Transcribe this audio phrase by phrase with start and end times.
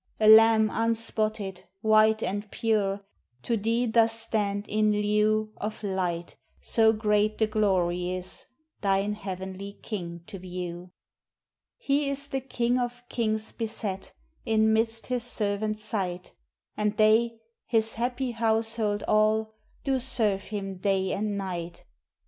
[0.19, 3.01] A lamb unspotted, white and pure,
[3.43, 8.47] To thee doth stand in lieu Of light so great the glory is
[8.81, 10.91] Thine heavenly king to view.
[11.77, 14.11] He is the King of kings beset
[14.43, 16.33] In midst His servants' sight:
[16.75, 17.37] And they,
[17.67, 21.85] His happy household all, Do serve Him day and night.